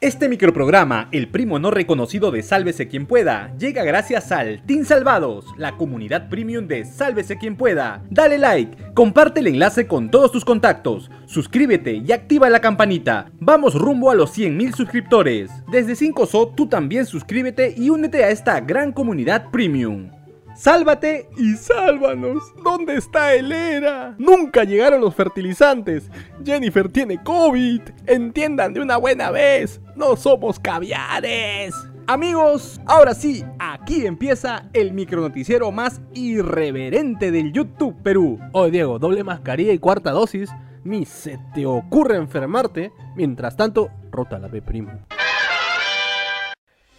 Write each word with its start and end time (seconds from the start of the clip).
Este 0.00 0.28
microprograma, 0.28 1.08
el 1.10 1.26
primo 1.26 1.58
no 1.58 1.72
reconocido 1.72 2.30
de 2.30 2.44
Sálvese 2.44 2.86
quien 2.86 3.04
pueda, 3.04 3.52
llega 3.58 3.82
gracias 3.82 4.30
al 4.30 4.64
Team 4.64 4.84
Salvados, 4.84 5.44
la 5.56 5.76
comunidad 5.76 6.28
premium 6.28 6.68
de 6.68 6.84
Sálvese 6.84 7.36
quien 7.36 7.56
pueda. 7.56 8.04
Dale 8.08 8.38
like, 8.38 8.94
comparte 8.94 9.40
el 9.40 9.48
enlace 9.48 9.88
con 9.88 10.08
todos 10.08 10.30
tus 10.30 10.44
contactos, 10.44 11.10
suscríbete 11.26 11.94
y 11.94 12.12
activa 12.12 12.48
la 12.48 12.60
campanita. 12.60 13.32
Vamos 13.40 13.74
rumbo 13.74 14.12
a 14.12 14.14
los 14.14 14.38
100.000 14.38 14.72
suscriptores. 14.72 15.50
Desde 15.66 15.94
5SO 15.94 16.54
tú 16.54 16.68
también 16.68 17.04
suscríbete 17.04 17.74
y 17.76 17.90
únete 17.90 18.22
a 18.22 18.30
esta 18.30 18.60
gran 18.60 18.92
comunidad 18.92 19.50
premium. 19.50 20.12
Sálvate 20.58 21.30
y 21.36 21.54
sálvanos. 21.54 22.42
¿Dónde 22.64 22.96
está 22.96 23.32
el 23.32 23.52
ERA? 23.52 24.16
Nunca 24.18 24.64
llegaron 24.64 25.00
los 25.00 25.14
fertilizantes. 25.14 26.10
Jennifer 26.44 26.88
tiene 26.88 27.22
COVID. 27.22 27.80
Entiendan 28.06 28.72
de 28.72 28.80
una 28.80 28.96
buena 28.96 29.30
vez. 29.30 29.80
No 29.94 30.16
somos 30.16 30.58
caviares. 30.58 31.76
Amigos, 32.08 32.80
ahora 32.86 33.14
sí, 33.14 33.44
aquí 33.60 34.04
empieza 34.04 34.68
el 34.72 34.92
micronoticiero 34.92 35.70
más 35.70 36.00
irreverente 36.12 37.30
del 37.30 37.52
YouTube 37.52 37.94
Perú. 38.02 38.40
Oye 38.50 38.72
Diego, 38.72 38.98
doble 38.98 39.22
mascarilla 39.22 39.72
y 39.72 39.78
cuarta 39.78 40.10
dosis. 40.10 40.50
Ni 40.82 41.04
se 41.04 41.38
te 41.54 41.66
ocurre 41.66 42.16
enfermarte. 42.16 42.90
Mientras 43.14 43.56
tanto, 43.56 43.90
rota 44.10 44.40
la 44.40 44.48
B 44.48 44.60
primo. 44.60 44.90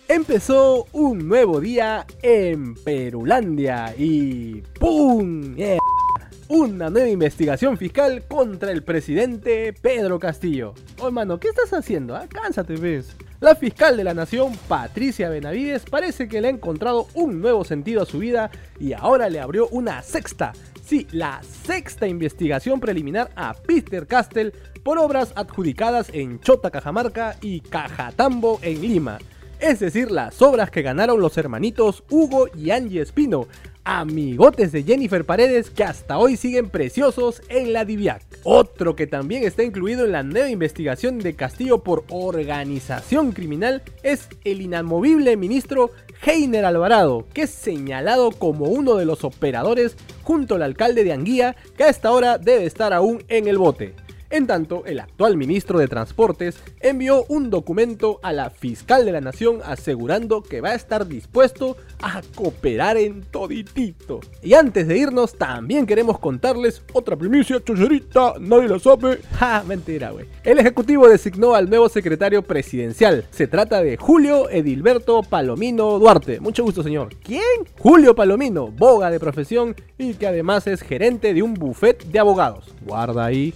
Empezó 0.10 0.88
un 0.92 1.28
nuevo 1.28 1.62
día 1.62 2.04
en 2.24 2.74
Perulandia 2.74 3.94
y 3.96 4.64
¡pum! 4.80 5.56
Una 6.48 6.90
nueva 6.90 7.10
investigación 7.10 7.78
fiscal 7.78 8.24
contra 8.28 8.72
el 8.72 8.84
presidente 8.84 9.72
Pedro 9.72 10.18
Castillo. 10.18 10.74
Oh, 11.00 11.10
hermano, 11.10 11.40
¿qué 11.40 11.50
estás 11.50 11.72
haciendo? 11.74 12.16
Ah, 12.16 12.26
cánsate, 12.28 12.74
ves. 12.78 13.16
La 13.40 13.54
fiscal 13.54 13.98
de 13.98 14.04
la 14.04 14.16
nación, 14.16 14.54
Patricia 14.68 15.30
Benavides, 15.30 15.86
parece 15.86 16.28
que 16.28 16.42
le 16.42 16.48
ha 16.48 16.52
encontrado 16.52 17.06
un 17.14 17.40
nuevo 17.40 17.64
sentido 17.64 18.02
a 18.02 18.08
su 18.08 18.18
vida 18.18 18.50
y 18.80 18.94
ahora 18.94 19.30
le 19.30 19.40
abrió 19.40 19.68
una 19.68 20.02
sexta, 20.02 20.54
sí, 20.84 21.06
la 21.12 21.40
sexta 21.44 22.08
investigación 22.08 22.80
preliminar 22.80 23.30
a 23.36 23.54
Peter 23.54 24.08
Castell 24.08 24.54
por 24.84 24.98
obras 24.98 25.34
adjudicadas 25.36 26.10
en 26.14 26.40
Chota, 26.40 26.72
Cajamarca 26.72 27.38
y 27.42 27.60
Cajatambo 27.60 28.58
en 28.64 28.82
Lima 28.82 29.20
es 29.60 29.80
decir, 29.80 30.10
las 30.12 30.42
obras 30.42 30.72
que 30.72 30.82
ganaron 30.82 31.20
los 31.20 31.38
hermanitos 31.38 32.04
Hugo 32.10 32.48
y 32.56 32.72
Angie 32.72 33.02
Espino, 33.02 33.48
amigotes 33.84 34.72
de 34.72 34.84
Jennifer 34.84 35.26
Paredes 35.26 35.70
que 35.70 35.84
hasta 35.84 36.18
hoy 36.18 36.38
siguen 36.38 36.70
preciosos 36.70 37.42
en 37.50 37.74
la 37.74 37.86
DIVIAC. 37.86 38.22
Otro 38.44 38.96
que 38.96 39.08
también 39.08 39.44
está 39.44 39.64
incluido 39.64 40.06
en 40.06 40.14
la 40.14 40.24
nueva 40.24 40.50
investigación 40.50 41.20
de 41.20 41.36
Castillo 41.36 41.84
por 41.84 42.04
organización 42.10 43.32
criminal 43.32 43.82
es 44.04 44.30
el 44.44 44.62
inamovible 44.62 45.36
ministro 45.38 45.92
Heiner 46.26 46.66
Alvarado, 46.66 47.26
que 47.34 47.44
es 47.44 47.50
señalado 47.50 48.32
como 48.32 48.66
uno 48.66 48.96
de 48.96 49.06
los 49.06 49.24
operadores 49.24 49.96
junto 50.24 50.56
al 50.56 50.64
alcalde 50.64 51.04
de 51.04 51.14
Anguía, 51.14 51.56
que 51.76 51.84
a 51.84 51.90
esta 51.90 52.12
hora 52.12 52.38
debe 52.38 52.66
estar 52.66 52.94
aún 52.94 53.24
en 53.28 53.48
el 53.48 53.58
bote. 53.58 53.96
En 54.32 54.46
tanto, 54.46 54.84
el 54.86 55.00
actual 55.00 55.38
ministro 55.38 55.80
de 55.80 55.88
Transportes 55.88 56.60
envió 56.82 57.26
un 57.30 57.50
documento 57.50 58.20
a 58.22 58.32
la 58.32 58.52
fiscal 58.52 59.04
de 59.04 59.12
la 59.12 59.22
nación 59.22 59.60
asegurando 59.66 60.44
que 60.44 60.62
va 60.62 60.70
a 60.70 60.76
estar 60.76 61.08
dispuesto 61.08 61.78
a 62.00 62.22
cooperar 62.36 62.98
en 62.98 63.24
toditito. 63.24 64.20
Y 64.44 64.54
antes 64.54 64.88
de 64.88 65.00
irnos, 65.00 65.34
también 65.34 65.88
queremos 65.88 66.20
contarles 66.20 66.84
otra 66.94 67.16
primicia 67.16 67.60
chocherita, 67.64 68.36
nadie 68.40 68.68
la 68.68 68.78
sabe. 68.80 69.20
Ja, 69.40 69.64
mentira, 69.66 70.12
güey. 70.12 70.28
El 70.44 70.60
ejecutivo 70.60 71.08
designó 71.08 71.56
al 71.56 71.70
nuevo 71.70 71.90
secretario 71.90 72.44
presidencial. 72.44 73.26
Se 73.32 73.48
trata 73.48 73.82
de 73.82 73.98
Julio 73.98 74.50
Edilberto 74.50 75.24
Palomino 75.24 75.98
Duarte. 75.98 76.40
Mucho 76.40 76.64
gusto, 76.64 76.84
señor. 76.84 77.16
¿Quién? 77.24 77.42
Julio 77.80 78.14
Palomino, 78.14 78.68
boga 78.68 79.10
de 79.10 79.20
profesión 79.20 79.76
y 79.98 80.14
que 80.16 80.28
además 80.28 80.68
es 80.68 80.82
gerente 80.82 81.34
de 81.34 81.42
un 81.42 81.54
buffet 81.54 82.04
de 82.04 82.20
abogados. 82.20 82.76
Guarda 82.86 83.26
ahí 83.26 83.54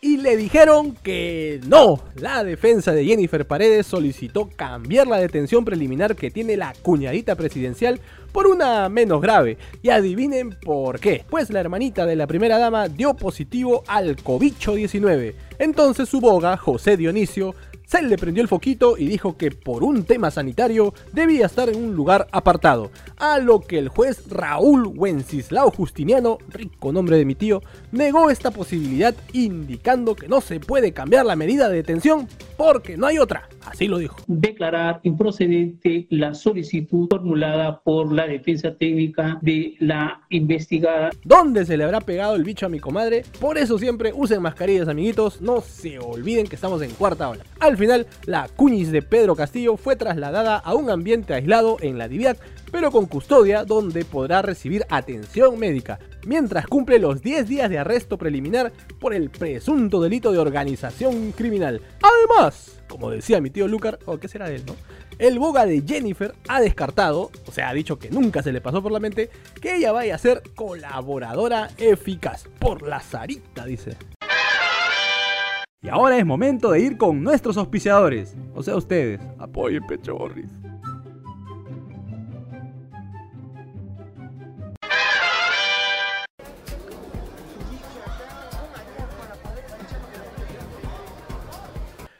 y 0.00 0.18
le 0.18 0.36
dijeron 0.36 0.94
que 1.02 1.60
no. 1.66 2.00
La 2.16 2.44
defensa 2.44 2.92
de 2.92 3.04
Jennifer 3.04 3.46
Paredes 3.46 3.86
solicitó 3.86 4.50
cambiar 4.54 5.06
la 5.06 5.18
detención 5.18 5.64
preliminar 5.64 6.16
que 6.16 6.30
tiene 6.30 6.56
la 6.56 6.74
cuñadita 6.82 7.34
presidencial 7.34 8.00
por 8.30 8.46
una 8.46 8.90
menos 8.90 9.22
grave. 9.22 9.56
Y 9.82 9.88
adivinen 9.88 10.50
por 10.50 11.00
qué. 11.00 11.24
Pues 11.30 11.48
la 11.48 11.60
hermanita 11.60 12.04
de 12.04 12.16
la 12.16 12.26
primera 12.26 12.58
dama 12.58 12.88
dio 12.88 13.14
positivo 13.14 13.84
al 13.86 14.16
COVID-19. 14.16 15.34
Entonces 15.58 16.08
su 16.08 16.20
boga, 16.20 16.58
José 16.58 16.98
Dionisio, 16.98 17.54
se 17.86 18.02
le 18.02 18.18
prendió 18.18 18.42
el 18.42 18.48
foquito 18.48 18.98
y 18.98 19.06
dijo 19.06 19.36
que 19.36 19.52
por 19.52 19.84
un 19.84 20.04
tema 20.04 20.30
sanitario 20.30 20.92
debía 21.12 21.46
estar 21.46 21.68
en 21.68 21.82
un 21.82 21.94
lugar 21.94 22.26
apartado, 22.32 22.90
a 23.16 23.38
lo 23.38 23.60
que 23.60 23.78
el 23.78 23.88
juez 23.88 24.28
Raúl 24.28 24.86
Wenceslao 24.88 25.70
Justiniano, 25.70 26.38
rico 26.48 26.92
nombre 26.92 27.16
de 27.16 27.24
mi 27.24 27.36
tío, 27.36 27.62
negó 27.92 28.28
esta 28.28 28.50
posibilidad 28.50 29.14
indicando 29.32 30.16
que 30.16 30.28
no 30.28 30.40
se 30.40 30.58
puede 30.58 30.92
cambiar 30.92 31.24
la 31.24 31.36
medida 31.36 31.68
de 31.68 31.76
detención 31.76 32.28
porque 32.56 32.96
no 32.96 33.06
hay 33.06 33.18
otra, 33.18 33.48
así 33.64 33.88
lo 33.88 33.98
dijo. 33.98 34.16
Declarar 34.26 35.00
improcedente 35.02 36.06
la 36.10 36.34
solicitud 36.34 37.08
formulada 37.10 37.80
por 37.80 38.12
la 38.12 38.26
defensa 38.26 38.74
técnica 38.74 39.38
de 39.42 39.74
la 39.80 40.22
investigada. 40.30 41.10
¿Dónde 41.24 41.64
se 41.64 41.76
le 41.76 41.84
habrá 41.84 42.00
pegado 42.00 42.36
el 42.36 42.44
bicho 42.44 42.66
a 42.66 42.68
mi 42.68 42.80
comadre? 42.80 43.24
Por 43.40 43.58
eso 43.58 43.78
siempre 43.78 44.12
usen 44.14 44.42
mascarillas 44.42 44.88
amiguitos, 44.88 45.40
no 45.40 45.60
se 45.60 45.98
olviden 45.98 46.46
que 46.46 46.54
estamos 46.54 46.82
en 46.82 46.90
cuarta 46.92 47.28
ola. 47.28 47.44
Al 47.60 47.76
final, 47.76 48.06
la 48.24 48.48
cuñis 48.54 48.90
de 48.90 49.02
Pedro 49.02 49.36
Castillo 49.36 49.76
fue 49.76 49.96
trasladada 49.96 50.56
a 50.56 50.74
un 50.74 50.90
ambiente 50.90 51.34
aislado 51.34 51.76
en 51.80 51.98
la 51.98 52.08
Diviac, 52.08 52.38
pero 52.70 52.90
con 52.90 53.06
custodia 53.06 53.64
donde 53.64 54.04
podrá 54.04 54.42
recibir 54.42 54.84
atención 54.88 55.58
médica, 55.58 55.98
mientras 56.26 56.66
cumple 56.66 56.98
los 56.98 57.22
10 57.22 57.48
días 57.48 57.70
de 57.70 57.78
arresto 57.78 58.18
preliminar 58.18 58.72
por 59.00 59.14
el 59.14 59.30
presunto 59.30 60.02
delito 60.02 60.32
de 60.32 60.38
organización 60.38 61.32
criminal. 61.32 61.80
Además, 62.02 62.82
como 62.88 63.10
decía 63.10 63.40
mi 63.40 63.50
tío 63.50 63.68
Lucar, 63.68 63.98
o 64.04 64.18
qué 64.18 64.28
será 64.28 64.48
de 64.48 64.56
él, 64.56 64.64
¿no? 64.66 64.76
El 65.18 65.38
boga 65.38 65.64
de 65.64 65.82
Jennifer 65.86 66.34
ha 66.48 66.60
descartado, 66.60 67.30
o 67.46 67.52
sea, 67.52 67.70
ha 67.70 67.74
dicho 67.74 67.98
que 67.98 68.10
nunca 68.10 68.42
se 68.42 68.52
le 68.52 68.60
pasó 68.60 68.82
por 68.82 68.92
la 68.92 69.00
mente, 69.00 69.30
que 69.62 69.76
ella 69.76 69.92
vaya 69.92 70.14
a 70.14 70.18
ser 70.18 70.42
colaboradora 70.54 71.70
eficaz. 71.78 72.44
Por 72.58 72.86
la 72.86 73.00
zarita, 73.00 73.64
dice. 73.64 73.96
Y 75.82 75.88
ahora 75.88 76.18
es 76.18 76.26
momento 76.26 76.72
de 76.72 76.80
ir 76.80 76.98
con 76.98 77.22
nuestros 77.22 77.56
auspiciadores. 77.56 78.34
O 78.54 78.62
sea, 78.62 78.76
ustedes. 78.76 79.20
Apoyen 79.38 79.86
Pechorris. 79.86 80.50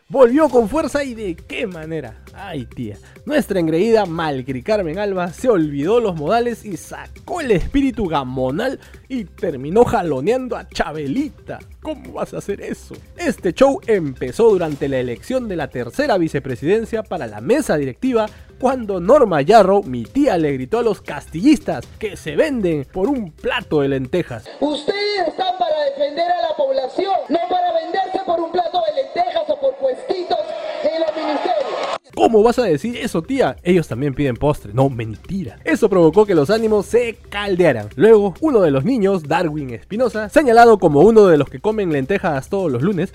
Volvió 0.08 0.48
con 0.48 0.68
fuerza 0.68 1.02
y 1.02 1.14
de 1.14 1.34
qué 1.34 1.66
manera. 1.66 2.22
Ay 2.32 2.64
tía, 2.66 2.96
nuestra 3.24 3.58
engreída 3.58 4.06
Malcri 4.06 4.62
Carmen 4.62 5.00
Alba 5.00 5.32
se 5.32 5.48
olvidó 5.48 5.98
los 5.98 6.14
modales 6.14 6.64
y 6.64 6.76
sacó 6.76 7.40
el 7.40 7.50
espíritu 7.50 8.06
gamonal 8.06 8.78
y 9.08 9.24
terminó 9.24 9.84
jaloneando 9.84 10.56
a 10.56 10.68
Chabelita. 10.68 11.58
¿Cómo 11.82 12.12
vas 12.12 12.34
a 12.34 12.38
hacer 12.38 12.60
eso? 12.60 12.94
Este 13.16 13.52
show 13.52 13.80
empezó 13.88 14.50
durante 14.50 14.88
la 14.88 14.98
elección 14.98 15.48
de 15.48 15.56
la 15.56 15.70
tercera 15.70 16.18
vicepresidencia 16.18 17.02
para 17.02 17.26
la 17.26 17.40
mesa 17.40 17.76
directiva 17.76 18.26
cuando 18.60 19.00
Norma 19.00 19.42
Yarrow, 19.42 19.82
mi 19.82 20.04
tía, 20.04 20.38
le 20.38 20.52
gritó 20.52 20.78
a 20.78 20.82
los 20.82 21.02
castillistas 21.02 21.84
que 21.98 22.16
se 22.16 22.36
venden 22.36 22.84
por 22.84 23.08
un 23.08 23.32
plato 23.32 23.80
de 23.80 23.88
lentejas. 23.88 24.44
Ustedes 24.60 25.28
están 25.28 25.58
para 25.58 25.80
defender 25.90 26.30
a 26.30 26.42
la 26.42 26.56
población, 26.56 27.14
no 27.28 27.40
para 27.50 27.72
venderse 27.72 28.20
por 28.24 28.40
un 28.40 28.52
plato 28.52 28.65
por 29.60 29.74
puestitos 29.76 30.38
en 30.82 31.00
los 31.00 31.16
ministerios. 31.16 31.66
¿Cómo 32.14 32.42
vas 32.42 32.58
a 32.58 32.64
decir 32.64 32.96
eso, 32.96 33.22
tía? 33.22 33.56
Ellos 33.62 33.88
también 33.88 34.14
piden 34.14 34.36
postre. 34.36 34.72
No, 34.72 34.88
mentira. 34.88 35.58
Eso 35.64 35.90
provocó 35.90 36.24
que 36.24 36.34
los 36.34 36.48
ánimos 36.48 36.86
se 36.86 37.16
caldearan. 37.28 37.88
Luego, 37.94 38.34
uno 38.40 38.60
de 38.62 38.70
los 38.70 38.84
niños, 38.84 39.24
Darwin 39.24 39.70
Espinosa, 39.70 40.28
señalado 40.30 40.78
como 40.78 41.00
uno 41.00 41.26
de 41.26 41.36
los 41.36 41.50
que 41.50 41.60
comen 41.60 41.92
lentejas 41.92 42.48
todos 42.48 42.72
los 42.72 42.82
lunes, 42.82 43.12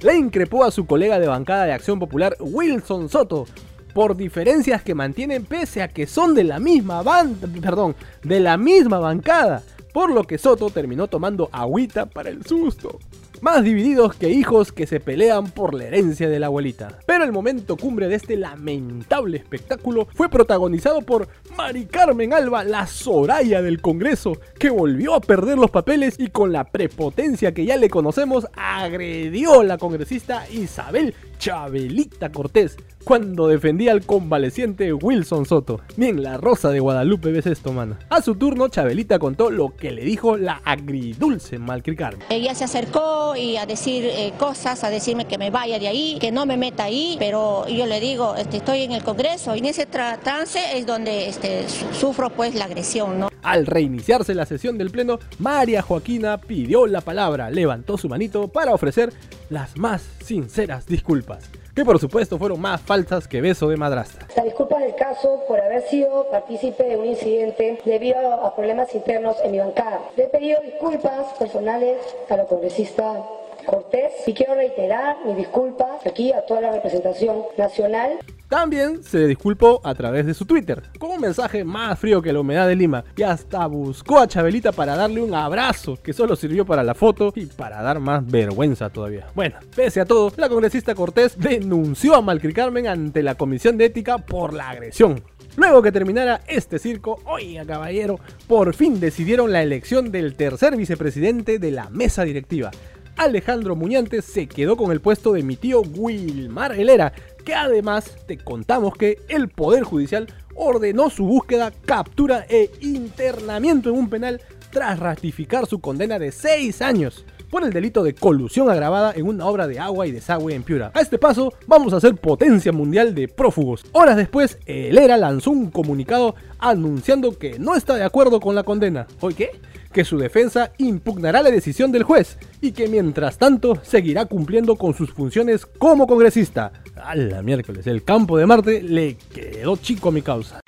le 0.00 0.16
increpó 0.16 0.64
a 0.64 0.70
su 0.70 0.86
colega 0.86 1.18
de 1.18 1.26
bancada 1.26 1.66
de 1.66 1.72
Acción 1.72 1.98
Popular, 1.98 2.36
Wilson 2.40 3.08
Soto, 3.08 3.46
por 3.92 4.16
diferencias 4.16 4.82
que 4.82 4.94
mantienen 4.94 5.44
pese 5.44 5.82
a 5.82 5.88
que 5.88 6.06
son 6.06 6.34
de 6.34 6.44
la 6.44 6.58
misma 6.58 7.02
banda, 7.02 7.48
perdón, 7.60 7.96
de 8.22 8.40
la 8.40 8.56
misma 8.56 8.98
bancada, 8.98 9.62
por 9.92 10.10
lo 10.10 10.24
que 10.24 10.38
Soto 10.38 10.70
terminó 10.70 11.08
tomando 11.08 11.48
agüita 11.52 12.06
para 12.06 12.30
el 12.30 12.46
susto. 12.46 12.98
Más 13.40 13.62
divididos 13.62 14.16
que 14.16 14.30
hijos 14.30 14.72
que 14.72 14.86
se 14.86 14.98
pelean 14.98 15.50
por 15.50 15.74
la 15.74 15.84
herencia 15.84 16.28
de 16.28 16.40
la 16.40 16.46
abuelita. 16.46 16.98
Pero 17.06 17.24
el 17.24 17.30
momento 17.30 17.76
cumbre 17.76 18.08
de 18.08 18.16
este 18.16 18.36
lamentable 18.36 19.36
espectáculo 19.36 20.08
fue 20.14 20.28
protagonizado 20.28 21.02
por 21.02 21.28
Mari 21.56 21.86
Carmen 21.86 22.32
Alba, 22.32 22.64
la 22.64 22.86
Soraya 22.86 23.62
del 23.62 23.80
Congreso, 23.80 24.38
que 24.58 24.70
volvió 24.70 25.14
a 25.14 25.20
perder 25.20 25.56
los 25.56 25.70
papeles 25.70 26.16
y 26.18 26.28
con 26.28 26.52
la 26.52 26.64
prepotencia 26.64 27.54
que 27.54 27.64
ya 27.64 27.76
le 27.76 27.88
conocemos 27.88 28.48
agredió 28.56 29.60
a 29.60 29.64
la 29.64 29.78
congresista 29.78 30.44
Isabel 30.50 31.14
Chabelita 31.38 32.30
Cortés 32.32 32.76
cuando 33.04 33.48
defendía 33.48 33.92
al 33.92 34.04
convaleciente 34.04 34.92
Wilson 34.92 35.46
Soto. 35.46 35.80
Bien, 35.96 36.22
la 36.22 36.36
rosa 36.36 36.68
de 36.68 36.80
Guadalupe 36.80 37.32
ves 37.32 37.46
esto, 37.46 37.72
mano. 37.72 37.96
A 38.10 38.20
su 38.20 38.34
turno, 38.34 38.68
Chabelita 38.68 39.18
contó 39.18 39.50
lo 39.50 39.74
que 39.74 39.92
le 39.92 40.04
dijo 40.04 40.36
la 40.36 40.60
agridulce 40.64 41.58
Malcri 41.58 41.96
Carmen. 41.96 42.26
Ella 42.28 42.54
se 42.54 42.64
acercó 42.64 43.34
y 43.34 43.56
a 43.56 43.64
decir 43.64 44.04
eh, 44.04 44.34
cosas, 44.38 44.84
a 44.84 44.90
decirme 44.90 45.26
que 45.26 45.38
me 45.38 45.50
vaya 45.50 45.78
de 45.78 45.88
ahí, 45.88 46.18
que 46.20 46.32
no 46.32 46.44
me 46.44 46.58
meta 46.58 46.84
ahí, 46.84 47.16
pero 47.18 47.66
yo 47.68 47.86
le 47.86 47.98
digo, 48.00 48.36
este, 48.36 48.58
estoy 48.58 48.82
en 48.82 48.92
el 48.92 49.02
Congreso 49.02 49.54
y 49.54 49.60
en 49.60 49.66
ese 49.66 49.86
trance 49.86 50.60
es 50.74 50.84
donde 50.84 51.28
este, 51.28 51.66
sufro 51.98 52.28
pues 52.28 52.54
la 52.54 52.66
agresión, 52.66 53.20
¿no? 53.20 53.30
Al 53.42 53.64
reiniciarse 53.64 54.34
la 54.34 54.44
sesión 54.44 54.76
del 54.76 54.90
Pleno, 54.90 55.18
María 55.38 55.80
Joaquina 55.80 56.38
pidió 56.38 56.86
la 56.86 57.00
palabra, 57.00 57.48
levantó 57.50 57.96
su 57.96 58.08
manito 58.08 58.48
para 58.48 58.74
ofrecer 58.74 59.14
las 59.48 59.78
más 59.78 60.02
sinceras 60.22 60.84
disculpas 60.86 61.27
que 61.74 61.84
por 61.84 61.98
supuesto 61.98 62.38
fueron 62.38 62.60
más 62.60 62.80
falsas 62.80 63.28
que 63.28 63.40
beso 63.40 63.68
de 63.68 63.76
madrastra. 63.76 64.26
La 64.36 64.44
disculpa 64.44 64.78
del 64.78 64.94
caso 64.94 65.44
por 65.46 65.60
haber 65.60 65.82
sido 65.82 66.28
partícipe 66.30 66.82
de 66.84 66.96
un 66.96 67.06
incidente 67.06 67.78
debido 67.84 68.18
a 68.18 68.54
problemas 68.54 68.94
internos 68.94 69.36
en 69.44 69.52
mi 69.52 69.58
bancada. 69.58 70.00
Le 70.16 70.24
he 70.24 70.28
pedido 70.28 70.60
disculpas 70.62 71.32
personales 71.38 71.98
a 72.28 72.36
la 72.36 72.46
congresista 72.46 73.22
Cortés 73.68 74.12
y 74.26 74.32
quiero 74.32 74.54
reiterar 74.54 75.18
mis 75.26 75.36
disculpas 75.36 76.06
aquí 76.06 76.32
a 76.32 76.40
toda 76.46 76.62
la 76.62 76.72
representación 76.72 77.42
nacional. 77.58 78.12
También 78.48 79.02
se 79.02 79.26
disculpó 79.26 79.82
a 79.84 79.94
través 79.94 80.24
de 80.24 80.32
su 80.32 80.46
Twitter, 80.46 80.84
con 80.98 81.10
un 81.10 81.20
mensaje 81.20 81.64
más 81.64 81.98
frío 81.98 82.22
que 82.22 82.32
la 82.32 82.40
humedad 82.40 82.66
de 82.66 82.74
Lima, 82.74 83.04
y 83.14 83.24
hasta 83.24 83.66
buscó 83.66 84.20
a 84.20 84.26
Chabelita 84.26 84.72
para 84.72 84.96
darle 84.96 85.20
un 85.20 85.34
abrazo, 85.34 85.98
que 86.02 86.14
solo 86.14 86.34
sirvió 86.34 86.64
para 86.64 86.82
la 86.82 86.94
foto 86.94 87.30
y 87.36 87.44
para 87.44 87.82
dar 87.82 88.00
más 88.00 88.26
vergüenza 88.26 88.88
todavía. 88.88 89.26
Bueno, 89.34 89.56
pese 89.76 90.00
a 90.00 90.06
todo, 90.06 90.32
la 90.38 90.48
congresista 90.48 90.94
Cortés 90.94 91.38
denunció 91.38 92.14
a 92.14 92.22
Malcri 92.22 92.54
Carmen 92.54 92.86
ante 92.86 93.22
la 93.22 93.34
Comisión 93.34 93.76
de 93.76 93.84
Ética 93.84 94.16
por 94.16 94.54
la 94.54 94.70
agresión. 94.70 95.22
Luego 95.56 95.82
que 95.82 95.90
terminara 95.90 96.40
este 96.46 96.78
circo, 96.78 97.18
oiga 97.24 97.66
caballero, 97.66 98.20
por 98.46 98.74
fin 98.74 99.00
decidieron 99.00 99.50
la 99.50 99.60
elección 99.60 100.12
del 100.12 100.36
tercer 100.36 100.76
vicepresidente 100.76 101.58
de 101.58 101.72
la 101.72 101.90
mesa 101.90 102.22
directiva. 102.22 102.70
Alejandro 103.18 103.74
Muñante 103.74 104.22
se 104.22 104.46
quedó 104.46 104.76
con 104.76 104.92
el 104.92 105.00
puesto 105.00 105.32
de 105.32 105.42
mi 105.42 105.56
tío 105.56 105.82
Wilmar 105.82 106.78
Helera, 106.78 107.12
que 107.44 107.52
además 107.52 108.16
te 108.28 108.38
contamos 108.38 108.94
que 108.94 109.18
el 109.28 109.48
Poder 109.48 109.82
Judicial 109.82 110.28
ordenó 110.54 111.10
su 111.10 111.24
búsqueda, 111.26 111.72
captura 111.84 112.46
e 112.48 112.70
internamiento 112.80 113.90
en 113.90 113.96
un 113.96 114.08
penal 114.08 114.40
tras 114.70 115.00
ratificar 115.00 115.66
su 115.66 115.80
condena 115.80 116.20
de 116.20 116.30
6 116.30 116.80
años 116.80 117.24
por 117.50 117.64
el 117.64 117.72
delito 117.72 118.02
de 118.02 118.14
colusión 118.14 118.70
agravada 118.70 119.12
en 119.14 119.26
una 119.26 119.46
obra 119.46 119.66
de 119.66 119.78
agua 119.78 120.06
y 120.06 120.12
desagüe 120.12 120.54
en 120.54 120.62
Piura. 120.62 120.90
A 120.94 121.00
este 121.00 121.18
paso, 121.18 121.52
vamos 121.66 121.92
a 121.92 122.00
ser 122.00 122.14
potencia 122.16 122.72
mundial 122.72 123.14
de 123.14 123.28
prófugos. 123.28 123.84
Horas 123.92 124.16
después, 124.16 124.58
Helera 124.66 125.16
lanzó 125.16 125.50
un 125.50 125.70
comunicado 125.70 126.34
anunciando 126.58 127.38
que 127.38 127.58
no 127.58 127.74
está 127.74 127.94
de 127.94 128.04
acuerdo 128.04 128.40
con 128.40 128.54
la 128.54 128.62
condena. 128.62 129.06
¿Hoy 129.20 129.34
qué? 129.34 129.50
que 129.92 130.04
su 130.04 130.18
defensa 130.18 130.72
impugnará 130.78 131.42
la 131.42 131.50
decisión 131.50 131.92
del 131.92 132.02
juez 132.02 132.38
y 132.60 132.72
que 132.72 132.88
mientras 132.88 133.38
tanto 133.38 133.80
seguirá 133.82 134.26
cumpliendo 134.26 134.76
con 134.76 134.94
sus 134.94 135.12
funciones 135.12 135.66
como 135.66 136.06
congresista. 136.06 136.72
A 137.02 137.14
la 137.14 137.42
miércoles, 137.42 137.86
el 137.86 138.04
campo 138.04 138.36
de 138.36 138.46
Marte 138.46 138.82
le 138.82 139.16
quedó 139.16 139.76
chico 139.76 140.10
a 140.10 140.12
mi 140.12 140.22
causa. 140.22 140.60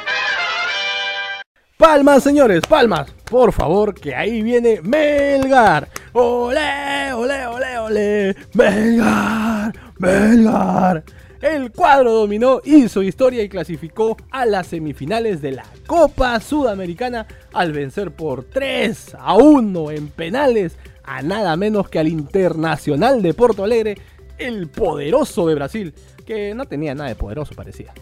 Palmas, 1.80 2.22
señores, 2.22 2.60
palmas. 2.68 3.10
Por 3.24 3.52
favor, 3.52 3.94
que 3.94 4.14
ahí 4.14 4.42
viene 4.42 4.82
Melgar. 4.82 5.88
Ole, 6.12 7.10
ole, 7.14 7.46
ole, 7.46 7.78
ole. 7.78 8.36
Melgar, 8.52 9.72
Melgar. 9.96 11.02
El 11.40 11.72
cuadro 11.72 12.12
dominó, 12.12 12.60
hizo 12.64 13.02
historia 13.02 13.42
y 13.42 13.48
clasificó 13.48 14.18
a 14.30 14.44
las 14.44 14.66
semifinales 14.66 15.40
de 15.40 15.52
la 15.52 15.64
Copa 15.86 16.38
Sudamericana 16.40 17.26
al 17.54 17.72
vencer 17.72 18.10
por 18.10 18.44
3 18.44 19.16
a 19.18 19.36
1 19.36 19.90
en 19.92 20.08
penales 20.08 20.76
a 21.02 21.22
nada 21.22 21.56
menos 21.56 21.88
que 21.88 21.98
al 21.98 22.08
Internacional 22.08 23.22
de 23.22 23.32
Porto 23.32 23.64
Alegre, 23.64 23.96
el 24.36 24.68
poderoso 24.68 25.48
de 25.48 25.54
Brasil, 25.54 25.94
que 26.26 26.54
no 26.54 26.66
tenía 26.66 26.94
nada 26.94 27.08
de 27.08 27.16
poderoso 27.16 27.54
parecía. 27.54 27.94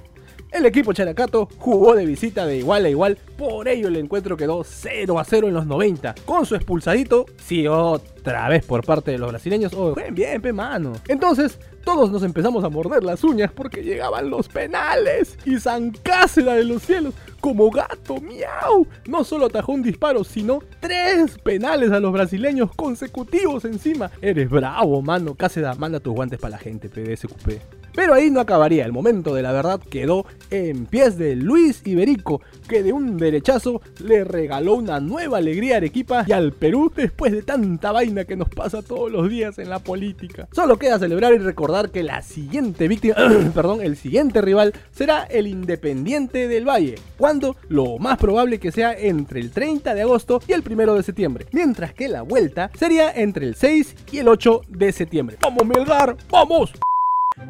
El 0.51 0.65
equipo 0.65 0.95
Characato 0.95 1.49
jugó 1.59 1.95
de 1.95 2.07
visita 2.07 2.47
de 2.47 2.57
igual 2.57 2.87
a 2.87 2.89
igual, 2.89 3.19
por 3.37 3.69
ello 3.69 3.89
el 3.89 3.97
encuentro 3.97 4.37
quedó 4.37 4.65
0 4.65 5.19
a 5.19 5.25
0 5.25 5.49
en 5.49 5.55
los 5.55 5.67
90. 5.67 6.15
Con 6.25 6.47
su 6.47 6.55
expulsadito, 6.55 7.27
sí, 7.37 7.67
otra 7.67 8.49
vez 8.49 8.65
por 8.65 8.85
parte 8.85 9.11
de 9.11 9.19
los 9.19 9.31
brasileños. 9.31 9.75
Oh, 9.75 9.95
bien, 9.95 10.15
bien, 10.15 10.41
pe 10.41 10.53
mano. 10.55 10.95
Entonces, 11.07 11.59
todos 11.85 12.11
nos 12.11 12.23
empezamos 12.23 12.65
a 12.65 12.71
morder 12.71 13.05
las 13.05 13.23
uñas 13.25 13.53
porque 13.53 13.83
llegaban 13.83 14.31
los 14.31 14.49
penales. 14.49 15.39
Y 15.45 15.61
San 15.61 15.91
Cáceres 15.91 16.57
de 16.57 16.65
los 16.65 16.83
cielos, 16.83 17.15
como 17.41 17.71
gato, 17.71 18.19
miau. 18.19 18.87
No 19.07 19.25
solo 19.25 19.47
atajó 19.47 19.73
un 19.73 19.83
disparo, 19.83 20.25
sino 20.25 20.61
tres 20.81 21.39
penales 21.39 21.91
a 21.93 22.01
los 22.01 22.13
brasileños 22.13 22.75
consecutivos 22.75 23.67
encima. 23.67 24.11
Eres 24.23 24.49
bravo, 24.49 25.03
mano. 25.03 25.35
Cáceres, 25.35 25.79
manda 25.79 26.01
tus 26.01 26.15
guantes 26.15 26.39
para 26.39 26.53
la 26.53 26.59
gente, 26.59 26.89
PDSQP. 26.89 27.78
Pero 27.99 28.15
ahí 28.15 28.31
no 28.31 28.39
acabaría, 28.39 28.85
el 28.85 28.93
momento 28.93 29.35
de 29.35 29.43
la 29.43 29.51
verdad 29.51 29.81
quedó 29.81 30.25
en 30.53 30.87
pies 30.87 31.19
de 31.19 31.35
Luis 31.35 31.83
Iberico, 31.85 32.41
que 32.69 32.85
de 32.85 32.93
un 32.93 33.17
derechazo 33.17 33.83
le 33.99 34.23
regaló 34.23 34.75
una 34.75 35.01
nueva 35.01 35.39
alegría 35.39 35.75
a 35.75 35.77
Arequipa 35.79 36.25
y 36.25 36.31
al 36.31 36.53
Perú 36.53 36.93
después 36.95 37.33
de 37.33 37.43
tanta 37.43 37.91
vaina 37.91 38.25
que 38.25 38.37
nos 38.37 38.51
pasa 38.51 38.83
todos 38.83 39.11
los 39.11 39.29
días 39.29 39.59
en 39.59 39.69
la 39.69 39.81
política. 39.81 40.47
Solo 40.53 40.79
queda 40.79 41.01
celebrar 41.01 41.35
y 41.35 41.39
recordar 41.39 41.91
que 41.91 42.05
la 42.05 42.23
siguiente 42.23 42.87
víctima, 42.87 43.17
perdón, 43.53 43.81
el 43.83 43.97
siguiente 43.97 44.43
rival 44.43 44.75
será 44.93 45.25
el 45.25 45.49
Independiente 45.49 46.47
del 46.47 46.69
Valle, 46.69 47.01
cuando 47.17 47.57
lo 47.69 47.99
más 47.99 48.17
probable 48.19 48.61
que 48.61 48.71
sea 48.71 48.97
entre 48.97 49.41
el 49.41 49.51
30 49.51 49.97
de 49.97 50.03
agosto 50.03 50.41
y 50.47 50.53
el 50.53 50.63
1 50.65 50.95
de 50.95 51.03
septiembre, 51.03 51.47
mientras 51.51 51.95
que 51.95 52.07
la 52.07 52.23
vuelta 52.23 52.71
sería 52.79 53.11
entre 53.11 53.45
el 53.45 53.57
6 53.57 53.97
y 54.13 54.19
el 54.19 54.29
8 54.29 54.61
de 54.69 54.93
septiembre. 54.93 55.39
¡Vamos, 55.43 55.67
Melgar! 55.67 56.17
¡Vamos! 56.31 56.73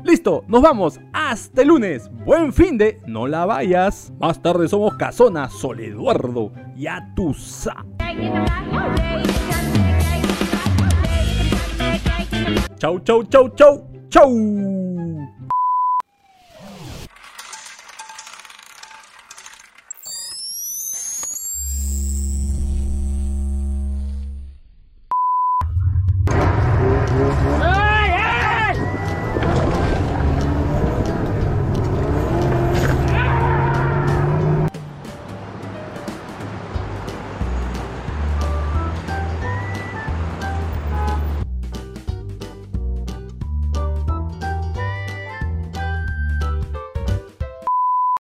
Listo, 0.05 0.45
nos 0.49 0.63
vamos. 0.63 1.01
Hasta 1.13 1.63
el 1.63 1.69
lunes. 1.69 2.11
Buen 2.25 2.53
fin 2.53 2.79
de. 2.79 3.01
No 3.07 3.27
la 3.27 3.47
vayas. 3.47 4.13
Más 4.19 4.41
tarde 4.41 4.69
somos 4.69 4.97
Casona, 4.97 5.49
Sol 5.49 5.81
Eduardo 5.81 6.53
y 6.77 6.87
Atusa. 6.87 7.85
Chau, 12.79 13.01
chau, 13.01 13.25
chau, 13.25 13.49
chau, 13.51 13.91
chau. 14.09 14.88